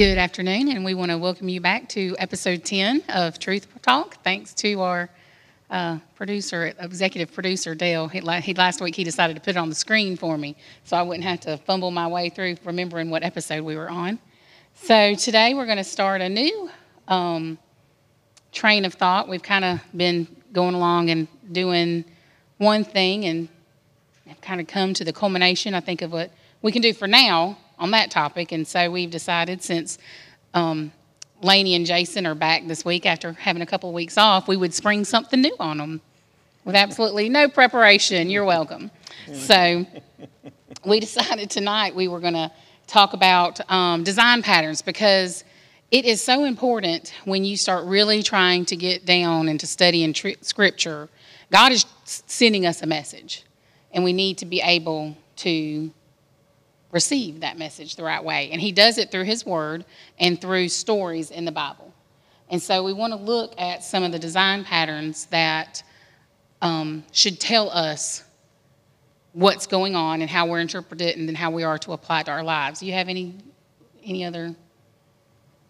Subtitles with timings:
[0.00, 4.16] Good afternoon, and we want to welcome you back to episode 10 of Truth Talk.
[4.24, 5.10] Thanks to our
[5.68, 8.08] uh, producer, executive producer Dale.
[8.08, 10.96] He, he, last week he decided to put it on the screen for me, so
[10.96, 14.18] I wouldn't have to fumble my way through remembering what episode we were on.
[14.72, 16.70] So today we're going to start a new
[17.06, 17.58] um,
[18.52, 19.28] train of thought.
[19.28, 22.06] We've kind of been going along and doing
[22.56, 23.50] one thing, and
[24.28, 27.06] have kind of come to the culmination, I think, of what we can do for
[27.06, 28.52] now on that topic.
[28.52, 29.98] And so we've decided since
[30.54, 30.92] um,
[31.42, 34.56] Laney and Jason are back this week after having a couple of weeks off, we
[34.56, 36.00] would spring something new on them
[36.64, 38.30] with absolutely no preparation.
[38.30, 38.90] You're welcome.
[39.32, 39.86] So
[40.84, 42.52] we decided tonight we were going to
[42.86, 45.44] talk about um, design patterns because
[45.90, 50.40] it is so important when you start really trying to get down into studying tr-
[50.40, 51.08] scripture.
[51.50, 53.44] God is sending us a message,
[53.92, 55.90] and we need to be able to
[56.92, 58.50] receive that message the right way.
[58.50, 59.84] And he does it through his word
[60.18, 61.92] and through stories in the Bible.
[62.48, 65.82] And so we want to look at some of the design patterns that
[66.60, 68.24] um, should tell us
[69.32, 72.20] what's going on and how we're interpreting it and then how we are to apply
[72.20, 72.80] it to our lives.
[72.80, 73.34] Do you have any
[74.02, 74.54] any other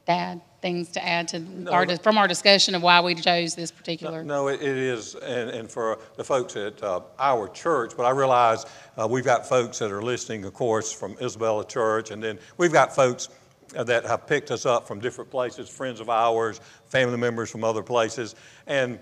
[0.07, 3.71] dad things to add to no, our from our discussion of why we chose this
[3.71, 4.23] particular?
[4.23, 7.93] No, no it, it is, and, and, for the folks at uh, our church.
[7.97, 8.67] But I realize
[8.97, 12.73] uh, we've got folks that are listening, of course, from Isabella Church, and then we've
[12.73, 13.29] got folks
[13.77, 17.65] uh, that have picked us up from different places, friends of ours, family members from
[17.65, 18.35] other places,
[18.67, 18.99] and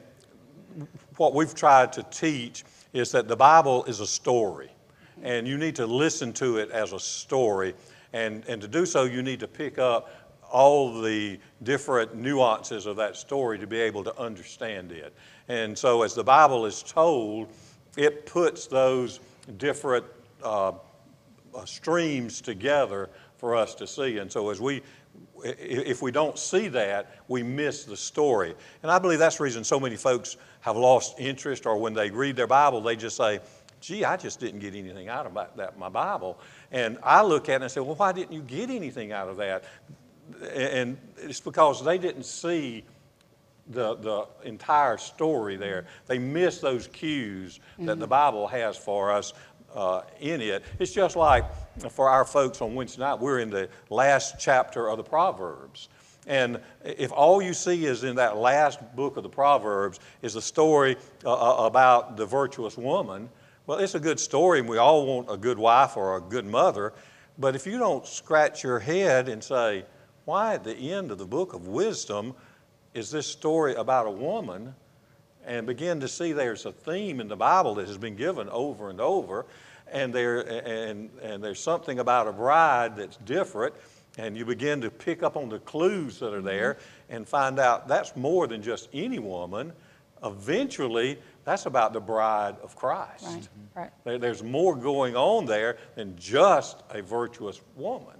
[1.17, 4.70] what we've tried to teach is that the Bible is a story,
[5.23, 7.75] and you need to listen to it as a story.
[8.12, 12.97] And, and to do so, you need to pick up all the different nuances of
[12.97, 15.14] that story to be able to understand it.
[15.48, 17.48] And so, as the Bible is told,
[17.97, 19.20] it puts those
[19.57, 20.05] different
[20.42, 20.73] uh,
[21.55, 24.19] uh, streams together for us to see.
[24.19, 24.83] And so, as we
[25.45, 28.55] if we don't see that, we miss the story.
[28.83, 32.11] And I believe that's the reason so many folks have lost interest, or when they
[32.11, 33.41] read their Bible, they just say,
[33.81, 36.39] gee, I just didn't get anything out of that, my Bible.
[36.73, 39.37] And I look at it and say, well, why didn't you get anything out of
[39.37, 39.64] that?
[40.55, 42.84] And it's because they didn't see
[43.70, 45.86] the, the entire story there.
[46.06, 48.00] They missed those cues that mm-hmm.
[48.00, 49.34] the Bible has for us
[49.74, 50.64] uh, in it.
[50.78, 51.44] It's just like
[51.90, 55.89] for our folks on Wednesday night, we're in the last chapter of the Proverbs.
[56.27, 60.42] And if all you see is in that last book of the Proverbs is a
[60.42, 63.30] story uh, uh about the virtuous woman,
[63.66, 66.46] well, it's a good story, and we all want a good wife or a good
[66.46, 66.95] mother.
[67.39, 69.84] But if you don't scratch your head and say,
[70.28, 72.34] why at the end of the book of wisdom
[72.92, 74.74] is this story about a woman
[75.46, 78.90] and begin to see there's a theme in the Bible that has been given over
[78.90, 79.46] and over,
[79.90, 83.74] and, there, and, and there's something about a bride that's different,
[84.18, 87.16] and you begin to pick up on the clues that are there mm-hmm.
[87.16, 89.72] and find out that's more than just any woman.
[90.22, 93.24] Eventually, that's about the bride of Christ.
[93.24, 93.48] Right.
[93.74, 93.90] Right.
[94.05, 98.17] There, there's more going on there than just a virtuous woman.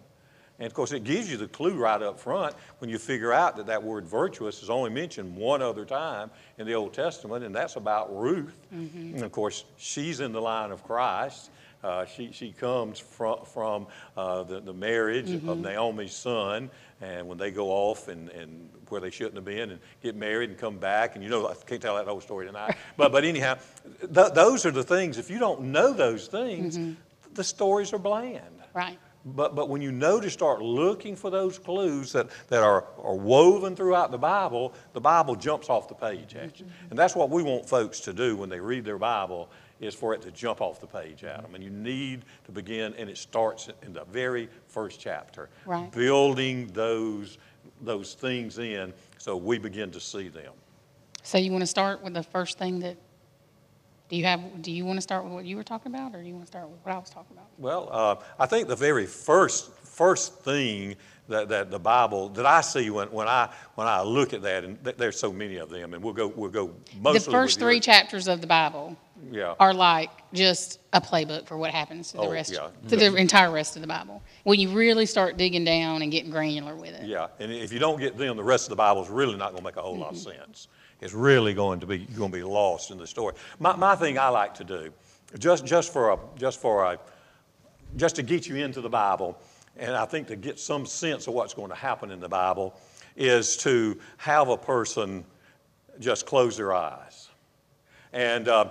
[0.59, 3.57] And of course, it gives you the clue right up front when you figure out
[3.57, 7.55] that that word virtuous is only mentioned one other time in the Old Testament, and
[7.55, 8.57] that's about Ruth.
[8.75, 9.15] Mm-hmm.
[9.15, 11.51] And of course, she's in the line of Christ.
[11.83, 13.87] Uh, she, she comes from, from
[14.17, 15.49] uh, the, the marriage mm-hmm.
[15.49, 16.71] of Naomi's son,
[17.01, 20.51] and when they go off and, and where they shouldn't have been and get married
[20.51, 22.77] and come back, and you know, I can't tell that whole story tonight.
[22.97, 23.59] but, but anyhow,
[24.13, 26.95] th- those are the things, if you don't know those things, mm-hmm.
[27.35, 28.43] the stories are bland.
[28.75, 28.99] Right.
[29.25, 33.15] But, but when you know to start looking for those clues that, that are, are
[33.15, 36.67] woven throughout the Bible, the Bible jumps off the page at you.
[36.67, 36.91] Mm-hmm.
[36.91, 40.15] And that's what we want folks to do when they read their Bible is for
[40.15, 41.55] it to jump off the page at them.
[41.55, 45.91] And you need to begin, and it starts in the very first chapter, right.
[45.93, 47.39] building those,
[47.81, 50.53] those things in so we begin to see them.
[51.23, 52.97] So you want to start with the first thing that
[54.09, 54.63] do you have?
[54.63, 56.47] Do you want to start with what you were talking about, or do you want
[56.47, 57.49] to start with what I was talking about?
[57.59, 60.97] Well, uh, I think the very first first thing
[61.29, 64.65] that, that the Bible that I see when, when I when I look at that,
[64.65, 67.27] and th- there's so many of them, and we'll go we'll go most.
[67.27, 68.97] The first three chapters of the Bible.
[69.33, 69.57] Yeah.
[69.59, 72.69] Are like just a playbook for what happens to the oh, rest, yeah.
[72.87, 74.23] to the entire rest of the Bible.
[74.45, 77.05] When you really start digging down and getting granular with it.
[77.05, 79.51] Yeah, and if you don't get them, the rest of the Bible is really not
[79.51, 80.03] going to make a whole mm-hmm.
[80.03, 80.39] lot of mm-hmm.
[80.39, 80.69] sense
[81.01, 83.35] is really going to be going to be lost in the story.
[83.59, 84.93] My, my thing I like to do,
[85.39, 86.99] just just for a just for a
[87.97, 89.39] just to get you into the Bible,
[89.77, 92.79] and I think to get some sense of what's going to happen in the Bible,
[93.17, 95.25] is to have a person
[95.99, 97.29] just close their eyes
[98.13, 98.71] and uh,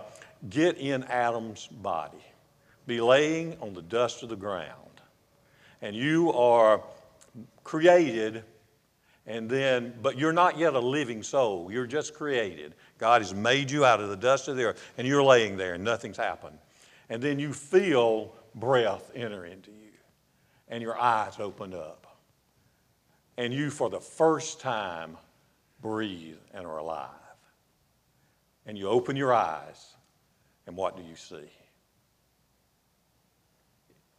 [0.50, 2.24] get in Adam's body,
[2.86, 5.02] be laying on the dust of the ground,
[5.82, 6.82] and you are
[7.64, 8.44] created,
[9.28, 11.70] and then, but you're not yet a living soul.
[11.70, 12.76] You're just created.
[12.98, 15.74] God has made you out of the dust of the earth, and you're laying there,
[15.74, 16.58] and nothing's happened.
[17.10, 19.92] And then you feel breath enter into you,
[20.70, 22.08] and your eyes open up.
[23.38, 25.18] And you, for the first time,
[25.82, 27.10] breathe and are alive.
[28.66, 29.96] And you open your eyes,
[30.66, 31.52] and what do you see?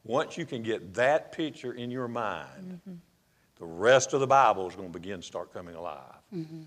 [0.05, 2.97] Once you can get that picture in your mind, mm-hmm.
[3.59, 6.15] The rest of the Bible is going to begin to start coming alive.
[6.35, 6.63] Mm-hmm.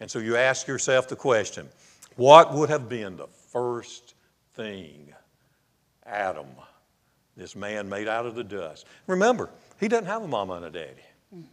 [0.00, 1.68] And so you ask yourself the question
[2.16, 4.14] what would have been the first
[4.54, 5.12] thing
[6.04, 6.46] Adam,
[7.36, 8.86] this man made out of the dust?
[9.06, 9.50] Remember,
[9.80, 11.02] he doesn't have a mama and a daddy.
[11.34, 11.46] Mm-hmm.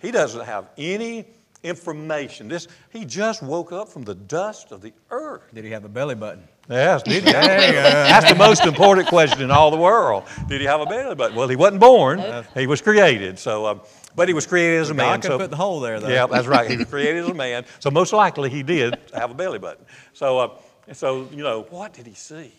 [0.00, 1.26] He doesn't have any
[1.62, 2.48] information.
[2.48, 5.42] This, he just woke up from the dust of the earth.
[5.54, 6.46] Did he have a belly button?
[6.68, 7.32] Yes, did he?
[7.32, 10.24] That's the most important question in all the world.
[10.48, 11.36] Did he have a belly button?
[11.36, 12.22] Well, he wasn't born.
[12.54, 13.38] He was created.
[13.38, 13.80] So, um,
[14.14, 15.06] but he was created as a man.
[15.06, 16.08] God could so, put the hole there, though.
[16.08, 16.70] Yeah, that's right.
[16.70, 17.64] He was created as a man.
[17.80, 19.84] So most likely he did have a belly button.
[20.12, 20.48] So, uh,
[20.92, 22.52] so you know, what did he see?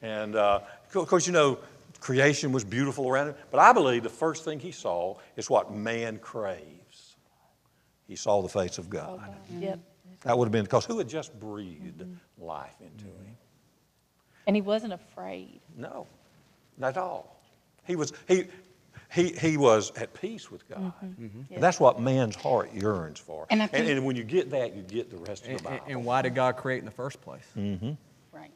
[0.00, 0.60] And uh,
[0.94, 1.58] of course, you know,
[2.00, 3.34] creation was beautiful around him.
[3.50, 6.81] But I believe the first thing he saw is what man craves.
[8.12, 9.22] He saw the face of God.
[9.24, 9.64] Okay.
[9.68, 9.78] Yep.
[10.24, 12.44] That would have been because who had just breathed mm-hmm.
[12.44, 13.24] life into mm-hmm.
[13.24, 13.36] him?
[14.46, 15.62] And he wasn't afraid.
[15.74, 16.06] No,
[16.76, 17.40] not at all.
[17.86, 18.44] He was, he,
[19.10, 20.92] he, he was at peace with God.
[21.02, 21.24] Mm-hmm.
[21.24, 21.58] Mm-hmm.
[21.58, 23.46] That's what man's heart yearns for.
[23.48, 25.86] And, think, and, and, when you get that, you get the rest of the Bible.
[25.88, 27.46] And, why did God create in the first place?
[27.56, 27.92] Mm-hmm.
[28.30, 28.50] Right.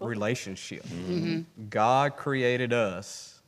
[0.00, 0.82] Relationship.
[0.82, 1.68] Mm-hmm.
[1.70, 3.40] God created us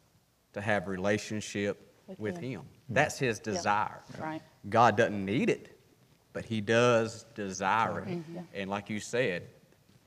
[0.53, 2.63] to have relationship with, with Him.
[2.89, 4.05] That's His desire.
[4.21, 4.41] Right.
[4.71, 5.79] God doesn't need it
[6.39, 8.09] but he does desire it.
[8.09, 8.39] Mm-hmm.
[8.55, 9.43] And like you said,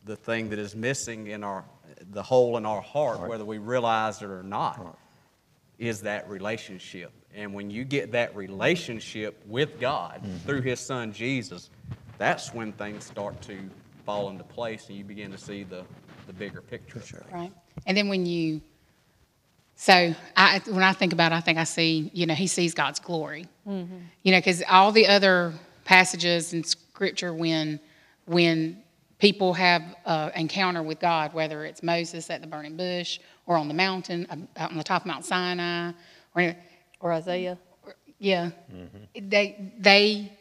[0.06, 1.66] the thing that is missing in our,
[2.12, 3.30] the hole in our heart, right.
[3.30, 4.96] whether we realize it or not, right.
[5.78, 7.12] is that relationship.
[7.34, 10.38] And when you get that relationship with God mm-hmm.
[10.38, 11.70] through His Son Jesus,
[12.18, 13.58] that's when things start to
[14.06, 15.84] fall into place and you begin to see the,
[16.28, 17.02] the bigger picture.
[17.06, 17.26] Sure.
[17.30, 17.52] Right.
[17.86, 18.62] And then when you,
[19.82, 22.76] so I, when I think about it, I think I see, you know, He sees
[22.76, 23.48] God's glory.
[23.68, 23.96] Mm-hmm.
[24.22, 25.54] You know, because all the other
[25.86, 27.80] passages in Scripture when
[28.26, 28.84] when
[29.18, 33.68] people have an encounter with God, whether it's Moses at the burning bush or on
[33.68, 35.94] the mountain, uh, out on the top of Mount Sinai,
[36.36, 36.56] or,
[37.00, 37.58] or Isaiah.
[38.20, 39.30] Yeah, mm-hmm.
[39.30, 40.32] they they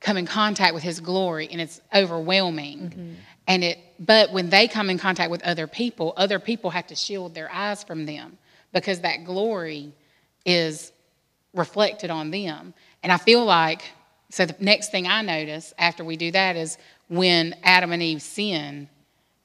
[0.00, 2.78] come in contact with His glory, and it's overwhelming.
[2.78, 3.12] Mm-hmm.
[3.48, 6.94] And it, but when they come in contact with other people, other people have to
[6.94, 8.36] shield their eyes from them
[8.72, 9.92] because that glory
[10.44, 10.92] is
[11.54, 12.74] reflected on them.
[13.02, 13.82] And I feel like
[14.30, 16.78] so the next thing I notice after we do that is
[17.08, 18.88] when Adam and Eve sin,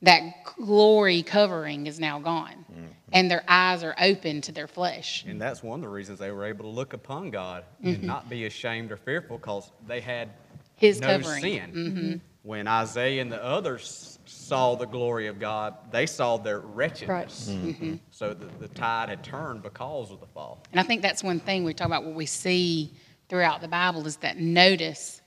[0.03, 2.65] that glory covering is now gone.
[2.71, 2.85] Mm-hmm.
[3.11, 5.25] And their eyes are open to their flesh.
[5.27, 7.95] And that's one of the reasons they were able to look upon God mm-hmm.
[7.95, 10.29] and not be ashamed or fearful because they had
[10.75, 11.41] His no covering.
[11.41, 11.71] sin.
[11.73, 12.15] Mm-hmm.
[12.43, 17.49] When Isaiah and the others saw the glory of God, they saw their wretchedness.
[17.49, 17.57] Right.
[17.57, 17.95] Mm-hmm.
[18.11, 20.63] So the, the tide had turned because of the fall.
[20.71, 22.93] And I think that's one thing we talk about what we see
[23.29, 25.21] throughout the Bible is that notice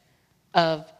[0.55, 0.91] of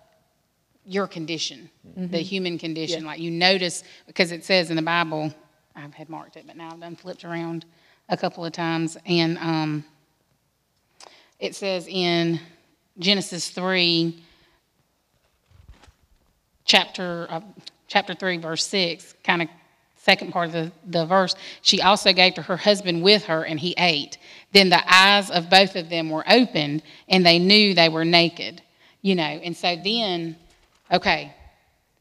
[0.85, 2.09] your condition, mm-hmm.
[2.09, 3.03] the human condition.
[3.03, 3.09] Yeah.
[3.09, 5.33] Like you notice, because it says in the Bible,
[5.77, 7.65] I've had marked it, but now I've done flipped around
[8.09, 8.97] a couple of times.
[9.07, 9.85] And um,
[11.39, 12.41] it says in
[12.99, 14.25] Genesis 3,
[16.65, 17.41] chapter, uh,
[17.89, 19.49] chapter 3, verse 6, kind of
[19.97, 23.59] second part of the, the verse, she also gave to her husband with her, and
[23.59, 24.19] he ate.
[24.53, 28.63] Then the eyes of both of them were opened, and they knew they were naked.
[29.03, 30.37] You know, and so then,
[30.91, 31.35] okay,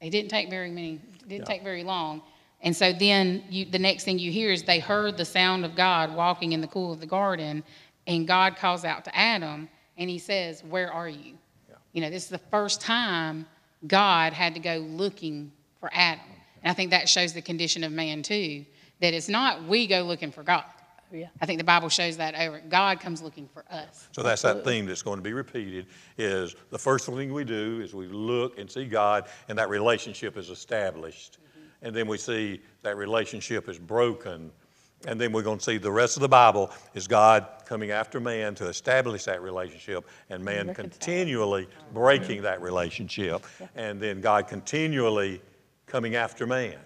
[0.02, 1.44] it didn't take very many, didn't yeah.
[1.44, 2.22] take very long.
[2.62, 5.76] And so then you, the next thing you hear is they heard the sound of
[5.76, 7.64] God walking in the cool of the garden,
[8.08, 11.38] and God calls out to Adam, and he says, Where are you?
[11.70, 11.76] Yeah.
[11.94, 13.46] You know, this is the first time
[13.86, 16.26] God had to go looking for Adam.
[16.64, 18.66] And I think that shows the condition of man too,
[19.00, 20.64] that it's not we go looking for God.
[21.12, 21.28] Yeah.
[21.40, 22.62] I think the Bible shows that over.
[22.68, 24.10] God comes looking for us.
[24.12, 27.80] So that's that theme that's going to be repeated is the first thing we do
[27.82, 31.38] is we look and see God and that relationship is established.
[31.40, 31.86] Mm-hmm.
[31.86, 34.52] And then we see that relationship is broken.
[35.08, 38.20] And then we're going to see the rest of the Bible is God coming after
[38.20, 43.46] man to establish that relationship and man continually breaking that relationship.
[43.62, 43.68] Yeah.
[43.76, 45.42] And then God continually
[45.88, 46.78] coming after man.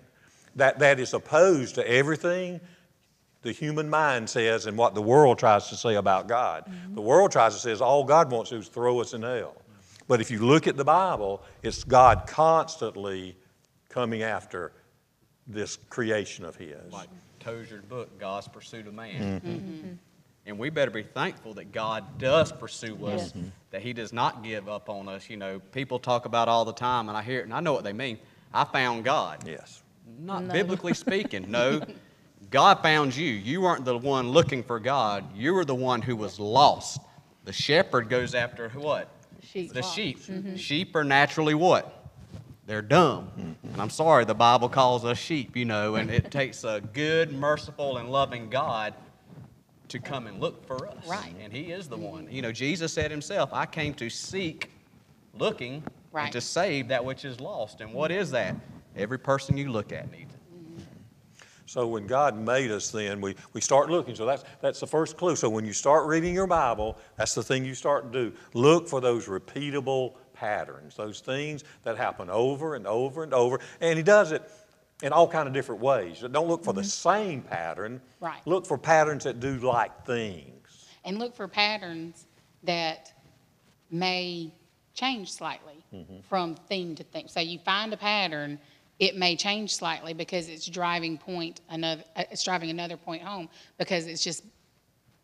[0.55, 2.59] That, that is opposed to everything
[3.41, 6.65] the human mind says and what the world tries to say about God.
[6.65, 6.95] Mm-hmm.
[6.95, 9.23] The world tries to say is all God wants to do is throw us in
[9.23, 9.55] hell.
[10.07, 13.35] But if you look at the Bible, it's God constantly
[13.89, 14.73] coming after
[15.47, 16.91] this creation of His.
[16.91, 19.41] Like Tozer's book, God's Pursuit of Man.
[19.41, 19.47] Mm-hmm.
[19.49, 19.93] Mm-hmm.
[20.45, 23.45] And we better be thankful that God does pursue us, Yes.
[23.71, 25.29] that He does not give up on us.
[25.29, 27.73] You know, people talk about all the time, and I hear it, and I know
[27.73, 28.19] what they mean.
[28.53, 29.47] I found God.
[29.47, 29.81] Yes.
[30.19, 30.53] Not No.
[30.53, 31.81] biblically speaking, no.
[32.49, 33.29] God found you.
[33.29, 35.23] You weren't the one looking for God.
[35.35, 36.99] You were the one who was lost.
[37.45, 39.09] The shepherd goes after what?
[39.41, 39.73] Sheep.
[39.73, 40.19] The sheep.
[40.19, 40.55] Mm-hmm.
[40.55, 42.09] Sheep are naturally what?
[42.67, 43.31] They're dumb.
[43.37, 43.73] Mm-hmm.
[43.73, 47.33] And I'm sorry, the Bible calls us sheep, you know, and it takes a good,
[47.33, 48.93] merciful, and loving God
[49.87, 51.07] to come and look for us.
[51.07, 51.33] Right.
[51.41, 52.27] And He is the one.
[52.29, 54.71] You know, Jesus said Himself, I came to seek,
[55.37, 56.25] looking, Right.
[56.25, 57.81] and to save that which is lost.
[57.81, 58.55] And what is that?
[58.95, 60.41] Every person you look at needs it.
[61.71, 64.13] So when God made us, then we, we start looking.
[64.13, 65.37] So that's, that's the first clue.
[65.37, 68.37] So when you start reading your Bible, that's the thing you start to do.
[68.53, 73.61] Look for those repeatable patterns, those things that happen over and over and over.
[73.79, 74.51] And He does it
[75.01, 76.19] in all kind of different ways.
[76.29, 76.87] Don't look for the mm-hmm.
[76.87, 78.01] same pattern.
[78.19, 78.41] Right.
[78.45, 80.89] Look for patterns that do like things.
[81.05, 82.27] and look for patterns
[82.63, 83.13] that
[83.89, 84.51] may
[84.93, 85.83] change slightly
[86.29, 87.27] from theme to theme.
[87.27, 88.59] So you find a pattern,
[88.99, 93.49] it may change slightly because it's driving point another, uh, it's driving another point home
[93.77, 94.43] because it's just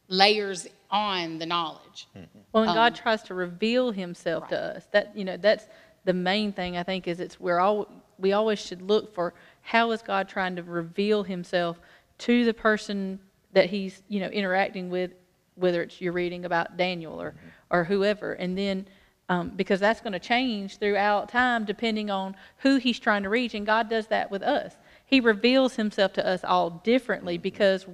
[0.08, 2.08] layers on the knowledge.
[2.52, 4.88] Well, and God Um, tries to reveal Himself to us.
[4.92, 5.68] That you know, that's
[6.06, 9.92] the main thing I think is it's we're all we always should look for how
[9.92, 11.80] is God trying to reveal Himself
[12.20, 13.20] to the person
[13.54, 15.12] that He's you know interacting with,
[15.56, 17.36] whether it's you're reading about Daniel or
[17.70, 18.88] or whoever, and then.
[19.30, 23.56] Um, because that's going to change throughout time depending on who he's trying to reach.
[23.56, 24.78] And God does that with us.
[25.06, 27.86] He reveals himself to us all differently because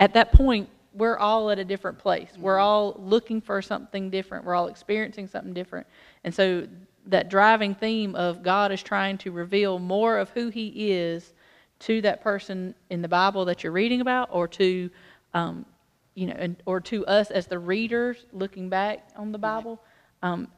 [0.00, 2.30] at that point, we're all at a different place.
[2.36, 4.44] We're all looking for something different.
[4.44, 5.86] We're all experiencing something different.
[6.24, 6.66] And so
[7.06, 11.32] that driving theme of God is trying to reveal more of who He is
[11.80, 14.90] to that person in the Bible that you're reading about, or to,
[15.34, 15.66] um,
[16.14, 19.80] you know, and, or to us as the readers looking back on the Bible.
[20.22, 20.48] Um,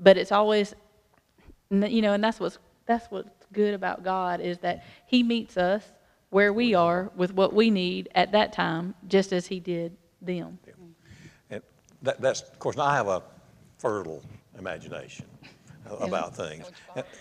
[0.00, 0.74] but it's always,
[1.70, 5.84] you know, and that's what's that's what's good about God is that He meets us
[6.30, 10.58] where we are with what we need at that time, just as He did them.
[11.50, 11.62] And
[12.02, 13.22] that, that's, of course, I have a
[13.78, 14.22] fertile
[14.58, 15.26] imagination
[16.00, 16.70] about things.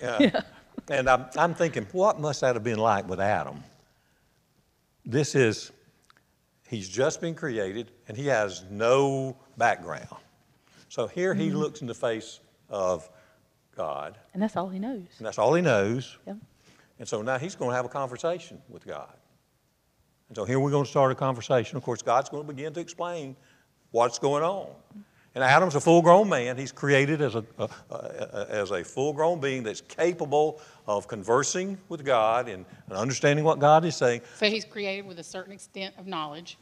[0.01, 0.41] Yeah.
[0.89, 3.63] And I'm, I'm thinking, what must that have been like with Adam?
[5.05, 5.71] This is,
[6.67, 10.07] he's just been created and he has no background.
[10.87, 11.57] So here he mm-hmm.
[11.57, 13.09] looks in the face of
[13.75, 15.05] God, And that's all He knows.
[15.17, 16.17] and that's all he knows.
[16.27, 16.37] Yep.
[16.99, 19.13] And so now he's going to have a conversation with God.
[20.27, 21.77] And so here we're going to start a conversation.
[21.77, 23.35] Of course, God's going to begin to explain
[23.91, 24.67] what's going on.
[25.33, 26.57] And Adam's a full grown man.
[26.57, 31.77] He's created as a, a, a- as a full grown being that's capable of conversing
[31.87, 34.21] with God and, and understanding what God is saying.
[34.35, 36.57] So he's created with a certain extent of knowledge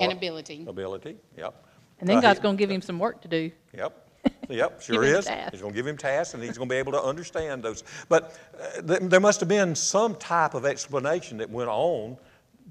[0.00, 0.64] and ability.
[0.66, 1.54] Ability, yep.
[2.00, 3.52] And then Uh, God's going to give him some work to do.
[3.76, 4.07] Yep.
[4.48, 5.28] Yep, sure is.
[5.50, 7.84] He's going to give him tasks and he's going to be able to understand those.
[8.08, 12.16] But uh, th- there must have been some type of explanation that went on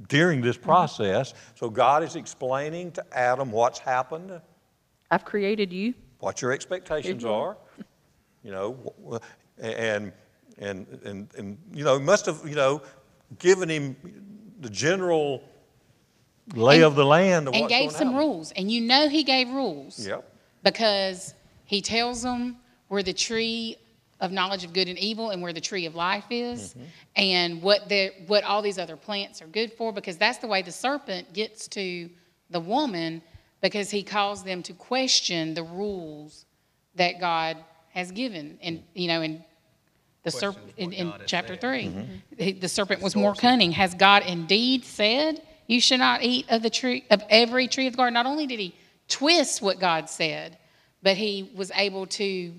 [0.07, 1.33] during this process.
[1.55, 4.39] So God is explaining to Adam what's happened,
[5.11, 5.93] I've created you.
[6.19, 7.57] what your expectations you are.
[8.43, 9.19] you know,
[9.59, 10.11] and,
[10.59, 12.81] and, and, and, you know, must have, you know,
[13.39, 13.95] given him
[14.61, 15.43] the general
[16.55, 18.17] lay And- of the land And gave some happen.
[18.17, 18.51] rules.
[18.53, 20.05] And you know he gave rules.
[20.05, 20.33] Yep.
[20.63, 21.33] because
[21.67, 22.57] he tells them
[22.87, 23.75] where the tree
[24.19, 26.83] of knowledge of good and evil and where the tree of life is Mm-hmm.
[27.17, 30.63] and what the what all these other plants are good for because that's the way
[30.63, 32.09] the serpent gets to
[32.49, 33.21] the woman
[33.61, 36.45] because he calls them to question the rules
[36.95, 37.57] that God
[37.93, 39.43] has given and you know in
[40.23, 41.61] the serpent in, in chapter said.
[41.61, 42.03] 3 Mm-hmm.
[42.43, 46.63] he- the serpent was more cunning has God indeed said you should not eat of
[46.63, 48.73] the tree of every tree of the garden not only did he
[49.09, 50.57] twist what God said
[51.01, 52.53] but he was able to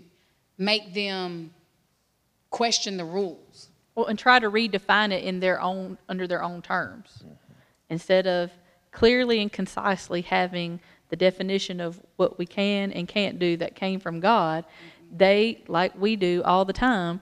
[0.57, 1.53] make them
[2.51, 3.69] question the rules.
[3.95, 7.19] Well, and try to redefine it in their own, under their own terms.
[7.19, 7.33] Mm-hmm.
[7.91, 8.51] Instead of
[8.93, 13.99] clearly and concisely having the definition of what we can and can't do that came
[13.99, 15.17] from God, mm-hmm.
[15.17, 17.21] they, like we do all the time,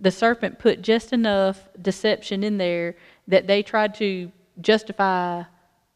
[0.00, 2.96] the serpent put just enough deception in there
[3.28, 5.42] that they tried to justify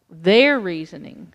[0.08, 1.32] their reasoning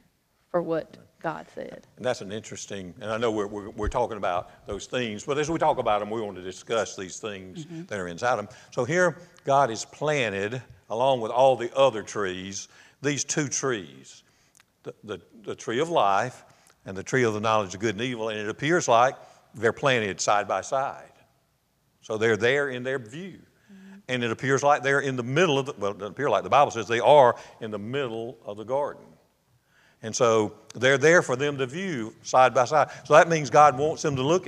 [0.51, 1.88] for what God said.
[1.98, 5.39] And that's an interesting, and I know we're, we're, we're talking about those things, but
[5.39, 7.86] as we talk about them, we want to discuss these things mm-hmm.
[7.86, 8.48] that are inside them.
[8.70, 12.67] So here, God has planted, along with all the other trees,
[13.01, 14.22] these two trees
[14.84, 16.44] the, the, the tree of life
[16.86, 19.15] and the tree of the knowledge of good and evil, and it appears like
[19.55, 21.12] they're planted side by side.
[22.01, 23.39] So they're there in their view.
[23.74, 24.00] Mm-hmm.
[24.10, 26.44] And it appears like they're in the middle of the, well, it doesn't appear like
[26.44, 29.05] the Bible says they are in the middle of the garden.
[30.05, 32.89] And so they're there for them to view side by side.
[33.05, 34.43] So that means God wants them to look